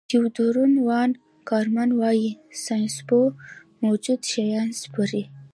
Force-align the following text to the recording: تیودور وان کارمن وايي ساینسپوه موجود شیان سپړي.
تیودور 0.09 0.55
وان 0.87 1.09
کارمن 1.49 1.89
وايي 1.99 2.29
ساینسپوه 2.65 3.27
موجود 3.83 4.19
شیان 4.31 4.69
سپړي. 4.81 5.23